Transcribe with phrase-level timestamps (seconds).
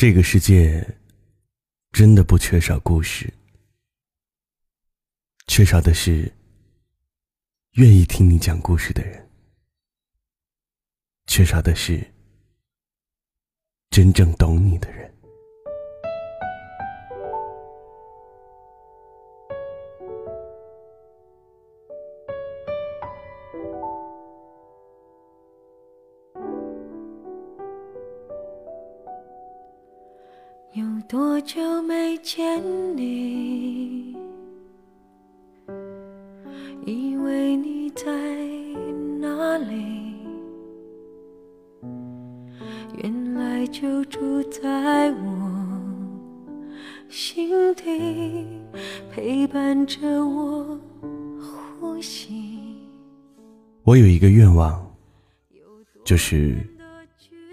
[0.00, 0.96] 这个世界
[1.92, 3.30] 真的不缺少故事，
[5.46, 6.32] 缺少的是
[7.72, 9.28] 愿意听你讲故事的人，
[11.26, 12.02] 缺少的是
[13.90, 14.99] 真正懂你的人。
[30.74, 32.62] 有多久没见
[32.96, 34.16] 你？
[36.86, 38.04] 以为你在
[39.18, 40.14] 哪里？
[43.02, 45.50] 原来就住在我
[47.08, 48.46] 心底，
[49.10, 50.78] 陪伴着我
[51.80, 52.48] 呼吸。
[53.82, 54.88] 我有一个愿望，
[56.04, 56.56] 就是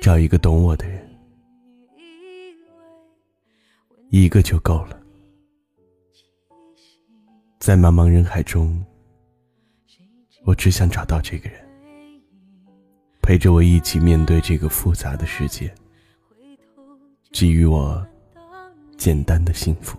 [0.00, 1.09] 找一个懂我的人。
[4.10, 5.00] 一个就够了，
[7.60, 8.84] 在茫茫人海中，
[10.44, 11.60] 我只想找到这个人，
[13.22, 15.72] 陪着我一起面对这个复杂的世界，
[17.30, 18.04] 给予我
[18.96, 19.96] 简单的幸福。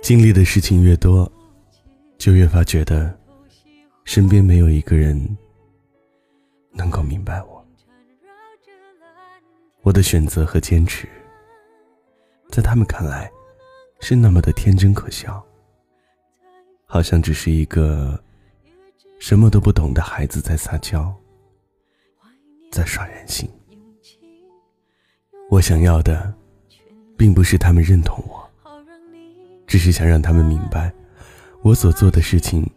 [0.00, 1.30] 经历的事情越多，
[2.16, 3.14] 就越发觉得
[4.04, 5.36] 身边没有一个人
[6.72, 7.55] 能够明白我。
[9.86, 11.08] 我的选择和坚持，
[12.50, 13.30] 在他们看来，
[14.00, 15.40] 是那么的天真可笑，
[16.86, 18.20] 好像只是一个
[19.20, 21.14] 什么都不懂的孩子在撒娇，
[22.72, 23.48] 在耍任性。
[25.50, 26.34] 我想要的，
[27.16, 28.50] 并不是他们认同我，
[29.68, 30.92] 只是想让他们明白，
[31.62, 32.68] 我所做的事情，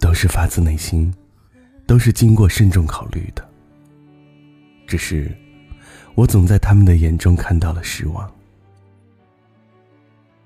[0.00, 1.10] 都是发自内心，
[1.86, 3.42] 都是经过慎重考虑的，
[4.86, 5.34] 只是。
[6.14, 8.30] 我总在他们的眼中看到了失望，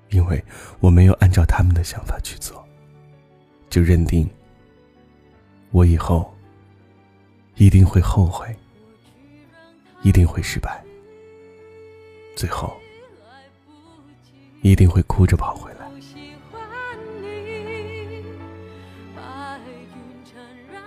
[0.09, 0.43] 因为
[0.79, 2.65] 我没有按照他们的想法去做，
[3.69, 4.27] 就认定
[5.71, 6.33] 我以后
[7.55, 8.47] 一定会后悔，
[10.03, 10.81] 一定会失败，
[12.35, 12.75] 最后
[14.61, 15.79] 一定会哭着跑回来。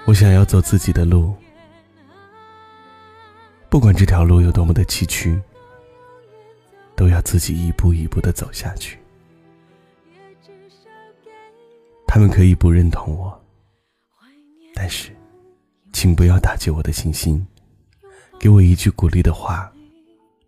[0.06, 1.36] 我想要走自己的路。
[3.70, 5.40] 不管这条路有多么的崎岖，
[6.96, 8.98] 都要自己一步一步的走下去。
[12.04, 13.40] 他们可以不认同我，
[14.74, 15.14] 但是，
[15.92, 17.46] 请不要打击我的信心，
[18.40, 19.72] 给我一句鼓励的话，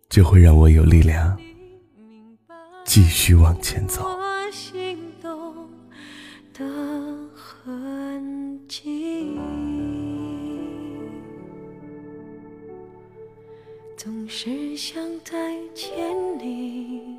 [0.09, 1.39] 就会让我有力量
[2.83, 4.22] 继续往前走。
[15.23, 15.37] 再
[15.73, 15.93] 见
[16.37, 17.17] 你，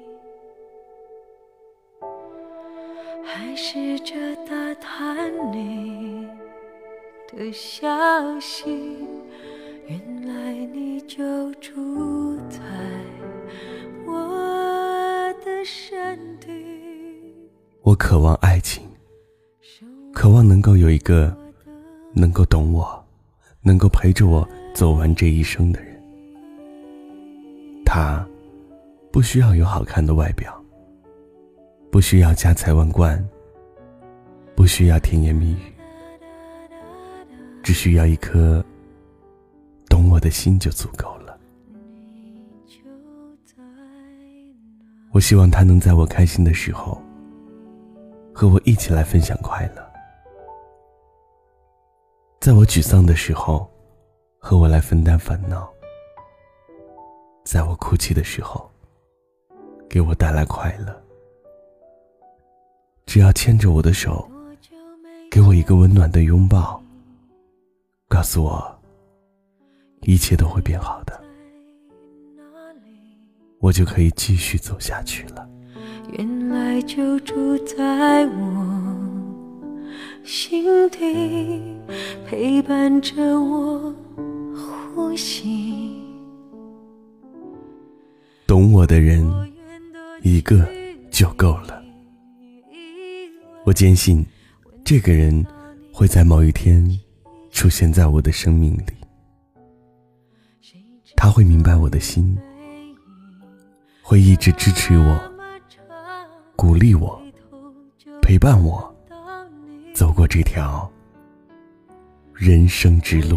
[3.25, 4.15] 还试着
[4.47, 6.29] 打探你
[7.33, 7.89] 的消
[8.39, 8.99] 息。
[9.87, 12.61] 原来你就住在
[14.07, 16.51] 我的身体。
[17.83, 18.87] 我渴望爱情，
[20.13, 21.35] 渴望能够有一个
[22.13, 23.05] 能够懂我、
[23.63, 25.94] 能够陪着我走完这一生的人。
[27.85, 28.27] 他
[29.13, 30.53] 不需要有好看的外表，
[31.91, 33.23] 不需要家财万贯，
[34.57, 35.73] 不需要甜言蜜语，
[37.63, 38.65] 只需要一颗
[39.89, 41.39] 懂我的心就足够了。
[45.13, 47.01] 我希望他能在我开心的时候
[48.33, 49.89] 和我一起来分享快乐，
[52.41, 53.71] 在我沮丧的时候
[54.39, 55.73] 和我来分担烦恼。
[57.45, 58.69] 在我哭泣的时候，
[59.89, 61.05] 给我带来快乐。
[63.07, 64.29] 只要牵着我的手，
[65.31, 66.83] 给我一个温暖的拥抱，
[68.09, 68.79] 告诉我
[70.01, 71.23] 一切都会变好的，
[73.61, 75.47] 我就可以继续走下去了。
[76.13, 79.05] 原来就住在我
[80.25, 81.77] 心底，
[82.27, 83.95] 陪伴着我
[84.95, 85.94] 呼吸。
[88.55, 89.29] 懂我的人，
[90.23, 90.65] 一个
[91.11, 91.83] 就够了。
[93.65, 94.25] 我坚信，
[94.85, 95.45] 这个人
[95.93, 96.89] 会在某一天
[97.51, 98.95] 出现在我的生命里。
[101.17, 102.39] 他会明白我的心，
[104.01, 105.21] 会一直支持我、
[106.55, 107.21] 鼓励我、
[108.23, 108.95] 陪伴我，
[109.93, 110.89] 走过这条
[112.33, 113.37] 人生之路。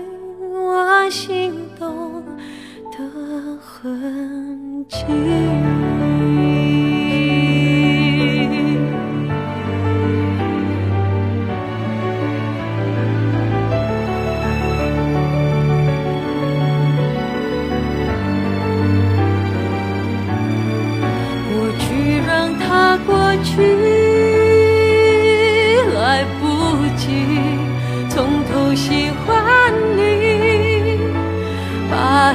[0.71, 2.23] 我心动
[2.91, 2.97] 的
[3.59, 4.95] 痕迹。
[21.49, 24.11] 过去让它过去。
[28.75, 29.10] 喜欢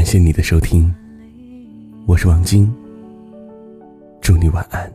[0.00, 0.90] 感谢你的收听，
[2.06, 2.72] 我是王晶，
[4.22, 4.90] 祝你晚安。